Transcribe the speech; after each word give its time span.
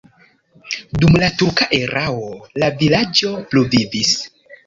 Dum 1.03 1.17
la 1.23 1.27
turka 1.41 1.67
erao 1.79 2.23
la 2.63 2.71
vilaĝo 2.81 3.35
pluvivis. 3.53 4.17